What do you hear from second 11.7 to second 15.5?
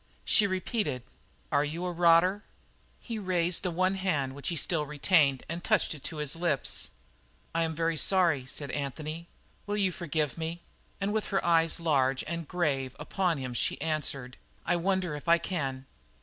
large and grave upon him she answered: "I wonder if I